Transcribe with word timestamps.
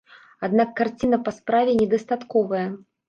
Аднак 0.47 0.71
карціна 0.79 1.19
па 1.27 1.33
справе 1.41 1.77
недастатковая. 1.83 2.65